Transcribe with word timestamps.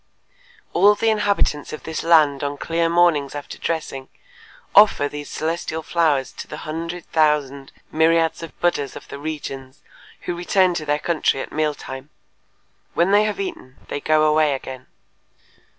All 0.73 0.95
the 0.95 1.11
inhabitants 1.11 1.71
of 1.71 1.83
this 1.83 2.01
land 2.01 2.43
on 2.43 2.57
clear 2.57 2.89
mornings 2.89 3.35
after 3.35 3.59
dressing 3.59 4.09
offer 4.73 5.07
these 5.07 5.29
celestial 5.29 5.83
flowers 5.83 6.31
to 6.37 6.47
the 6.47 6.65
hundred 6.65 7.05
thousand 7.11 7.71
myriads 7.91 8.41
of 8.41 8.59
Buddhas 8.59 8.95
of 8.95 9.07
the 9.09 9.19
regions 9.19 9.83
who 10.21 10.33
return 10.35 10.73
to 10.73 10.87
their 10.87 10.97
country 10.97 11.39
at 11.39 11.51
meal 11.51 11.75
time. 11.75 12.09
When 12.95 13.11
they 13.11 13.25
have 13.25 13.39
eaten 13.39 13.77
they 13.89 14.01
go 14.01 14.23
away 14.23 14.55
again." 14.55 14.87